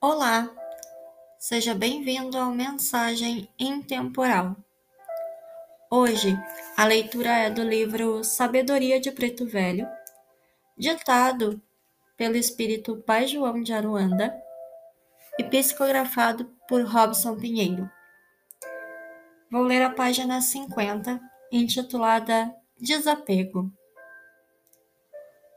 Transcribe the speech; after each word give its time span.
Olá, 0.00 0.48
seja 1.40 1.74
bem-vindo 1.74 2.38
ao 2.38 2.52
Mensagem 2.52 3.48
Intemporal. 3.58 4.54
Hoje, 5.90 6.38
a 6.76 6.84
leitura 6.84 7.30
é 7.30 7.50
do 7.50 7.64
livro 7.64 8.22
Sabedoria 8.22 9.00
de 9.00 9.10
Preto 9.10 9.44
Velho, 9.44 9.88
ditado 10.76 11.60
pelo 12.16 12.36
espírito 12.36 13.02
Pai 13.04 13.26
João 13.26 13.60
de 13.60 13.72
Aruanda 13.72 14.40
e 15.36 15.42
psicografado 15.42 16.44
por 16.68 16.84
Robson 16.84 17.34
Pinheiro. 17.34 17.90
Vou 19.50 19.64
ler 19.64 19.82
a 19.82 19.90
página 19.90 20.40
50, 20.40 21.20
intitulada 21.50 22.54
Desapego. 22.80 23.68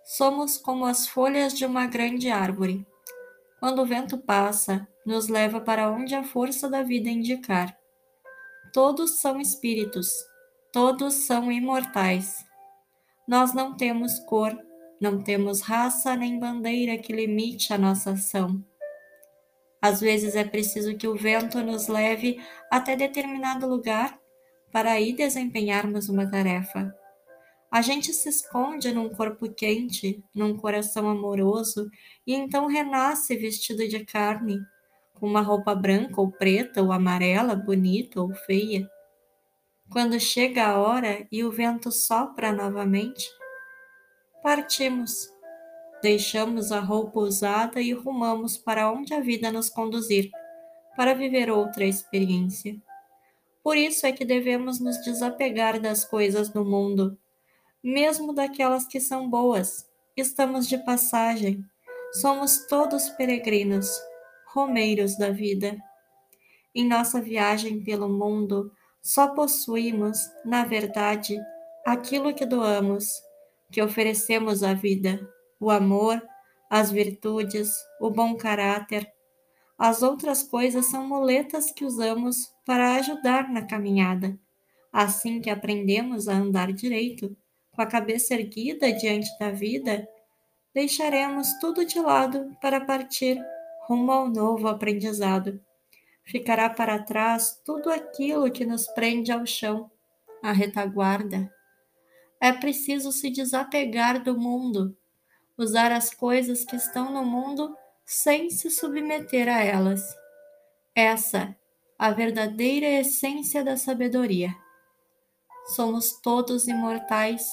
Somos 0.04 0.58
como 0.58 0.88
as 0.88 1.08
folhas 1.08 1.54
de 1.54 1.64
uma 1.64 1.86
grande 1.86 2.32
árvore 2.32 2.88
quando 3.62 3.84
o 3.84 3.86
vento 3.86 4.18
passa, 4.18 4.88
nos 5.06 5.28
leva 5.28 5.62
para 5.62 5.92
onde 5.92 6.16
a 6.16 6.24
força 6.24 6.68
da 6.68 6.82
vida 6.82 7.12
indicar. 7.12 7.78
Todos 8.74 9.20
são 9.20 9.40
espíritos, 9.40 10.10
todos 10.74 11.14
são 11.28 11.52
imortais. 11.52 12.44
Nós 13.28 13.54
não 13.54 13.78
temos 13.78 14.18
cor, 14.22 14.58
não 15.00 15.22
temos 15.22 15.62
raça 15.62 16.16
nem 16.16 16.40
bandeira 16.40 16.98
que 16.98 17.14
limite 17.14 17.72
a 17.72 17.78
nossa 17.78 18.14
ação. 18.14 18.66
Às 19.80 20.02
vezes 20.02 20.36
é 20.36 20.44
preciso 20.44 20.98
que 20.98 21.08
o 21.08 21.16
vento 21.16 21.62
nos 21.62 21.88
leve 21.88 22.44
até 22.72 22.96
determinado 22.96 23.68
lugar 23.68 24.20
para 24.72 24.94
aí 24.94 25.14
desempenharmos 25.14 26.10
uma 26.10 26.28
tarefa. 26.28 26.92
A 27.72 27.82
gente 27.82 28.12
se 28.12 28.28
esconde 28.28 28.92
num 28.92 29.08
corpo 29.08 29.50
quente, 29.50 30.22
num 30.36 30.58
coração 30.58 31.08
amoroso, 31.08 31.90
e 32.28 32.34
então 32.34 32.68
renasce 32.68 33.34
vestido 33.38 33.88
de 33.88 34.04
carne, 34.04 34.60
com 35.14 35.26
uma 35.26 35.40
roupa 35.40 35.74
branca 35.74 36.20
ou 36.20 36.30
preta 36.30 36.84
ou 36.84 36.92
amarela, 36.92 37.56
bonita 37.56 38.22
ou 38.22 38.34
feia. 38.34 38.90
Quando 39.90 40.20
chega 40.20 40.66
a 40.66 40.80
hora 40.80 41.26
e 41.32 41.46
o 41.46 41.52
vento 41.52 41.94
sopra 41.94 42.52
novamente, 42.52 43.26
partimos. 44.44 45.30
Deixamos 46.02 46.74
a 46.74 46.82
roupa 46.82 47.22
usada 47.22 47.80
e 47.80 47.94
rumamos 47.94 48.58
para 48.58 48.92
onde 48.92 49.14
a 49.14 49.22
vida 49.22 49.50
nos 49.50 49.70
conduzir, 49.70 50.30
para 50.98 51.14
viver 51.14 51.50
outra 51.50 51.86
experiência. 51.86 52.76
Por 53.64 53.78
isso 53.78 54.06
é 54.06 54.12
que 54.12 54.26
devemos 54.26 54.82
nos 54.82 54.98
desapegar 55.06 55.80
das 55.80 56.04
coisas 56.04 56.50
do 56.50 56.66
mundo 56.66 57.18
mesmo 57.84 58.34
daquelas 58.34 58.86
que 58.86 59.00
são 59.00 59.30
boas. 59.30 59.90
Estamos 60.16 60.68
de 60.68 60.78
passagem, 60.78 61.64
somos 62.14 62.66
todos 62.68 63.10
peregrinos, 63.10 63.90
romeiros 64.48 65.18
da 65.18 65.30
vida. 65.30 65.78
Em 66.76 66.88
nossa 66.88 67.22
viagem 67.22 67.84
pelo 67.84 68.10
mundo, 68.10 68.72
só 69.02 69.30
possuímos, 69.30 70.30
na 70.46 70.64
verdade, 70.64 71.40
aquilo 71.86 72.34
que 72.34 72.46
doamos, 72.46 73.08
que 73.72 73.82
oferecemos 73.82 74.64
à 74.64 74.74
vida: 74.74 75.28
o 75.60 75.72
amor, 75.72 76.22
as 76.70 76.92
virtudes, 76.92 77.74
o 78.00 78.10
bom 78.10 78.36
caráter. 78.36 79.12
As 79.78 80.04
outras 80.04 80.44
coisas 80.44 80.86
são 80.86 81.08
muletas 81.08 81.72
que 81.72 81.84
usamos 81.84 82.54
para 82.66 82.96
ajudar 82.96 83.50
na 83.50 83.64
caminhada. 83.66 84.38
Assim 84.94 85.42
que 85.42 85.50
aprendemos 85.50 86.28
a 86.28 86.34
andar 86.34 86.72
direito, 86.72 87.36
com 87.82 87.84
a 87.84 87.88
cabeça 87.88 88.36
erguida 88.36 88.94
diante 88.94 89.36
da 89.40 89.50
vida, 89.50 90.08
deixaremos 90.72 91.52
tudo 91.60 91.84
de 91.84 92.00
lado 92.00 92.56
para 92.62 92.80
partir 92.80 93.44
rumo 93.88 94.12
ao 94.12 94.28
novo 94.28 94.68
aprendizado. 94.68 95.60
Ficará 96.24 96.70
para 96.70 97.00
trás 97.00 97.60
tudo 97.66 97.90
aquilo 97.90 98.52
que 98.52 98.68
nos 98.68 98.88
prende 98.90 99.32
ao 99.32 99.48
chão, 99.48 99.90
a 100.44 100.52
retaguarda. 100.52 101.52
É 102.40 102.54
preciso 102.54 103.12
se 103.12 103.32
desapegar 103.32 104.24
do 104.24 104.40
mundo, 104.40 104.96
usar 105.58 105.92
as 105.92 106.14
coisas 106.14 106.64
que 106.64 106.76
estão 106.76 107.12
no 107.12 107.26
mundo 107.26 107.76
sem 108.06 108.52
se 108.52 108.70
submeter 108.70 109.48
a 109.50 109.64
elas. 109.64 110.04
Essa, 110.94 111.56
a 111.98 112.12
verdadeira 112.12 112.86
essência 112.86 113.64
da 113.64 113.76
sabedoria. 113.76 114.56
Somos 115.76 116.12
todos 116.22 116.68
imortais, 116.68 117.52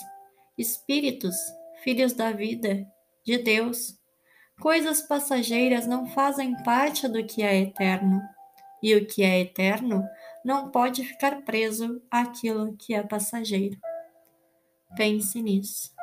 espíritos, 0.59 1.37
filhos 1.83 2.13
da 2.13 2.33
vida, 2.33 2.87
de 3.25 3.39
Deus. 3.39 3.97
Coisas 4.61 5.01
passageiras 5.03 5.87
não 5.87 6.07
fazem 6.09 6.61
parte 6.65 7.07
do 7.07 7.25
que 7.25 7.43
é 7.43 7.61
eterno, 7.61 8.21
e 8.83 8.95
o 8.95 9.07
que 9.07 9.23
é 9.23 9.41
eterno 9.41 10.05
não 10.45 10.71
pode 10.71 11.05
ficar 11.05 11.43
preso 11.43 12.03
àquilo 12.11 12.77
que 12.77 12.95
é 12.95 13.03
passageiro. 13.03 13.79
Pense 14.97 15.41
nisso. 15.43 15.98